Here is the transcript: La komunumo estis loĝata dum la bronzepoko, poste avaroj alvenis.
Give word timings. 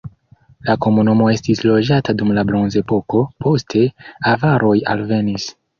La 0.69 0.75
komunumo 0.85 1.27
estis 1.33 1.61
loĝata 1.67 2.17
dum 2.23 2.33
la 2.41 2.47
bronzepoko, 2.53 3.23
poste 3.45 3.87
avaroj 4.35 4.77
alvenis. 4.97 5.53